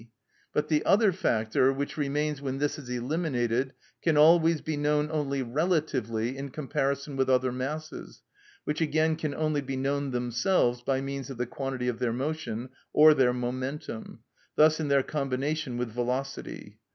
[0.51, 5.43] But the other factor, which remains when this is eliminated, can always be known only
[5.43, 8.23] relatively in comparison with other masses,
[8.63, 12.69] which again can only be known themselves by means of the quantity of their motion,
[12.91, 14.23] or their momentum,
[14.55, 16.79] thus in their combination with velocity.